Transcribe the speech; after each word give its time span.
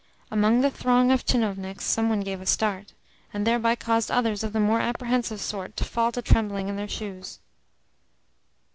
Among 0.31 0.61
the 0.61 0.71
throng 0.71 1.11
of 1.11 1.23
tchinovniks 1.27 1.81
some 1.81 2.09
one 2.09 2.21
gave 2.21 2.41
a 2.41 2.47
start, 2.47 2.93
and 3.31 3.45
thereby 3.45 3.75
caused 3.75 4.09
others 4.09 4.43
of 4.43 4.51
the 4.51 4.59
more 4.59 4.79
apprehensive 4.79 5.39
sort 5.39 5.77
to 5.77 5.83
fall 5.85 6.11
to 6.13 6.23
trembling 6.23 6.69
in 6.69 6.75
their 6.75 6.87
shoes. 6.89 7.37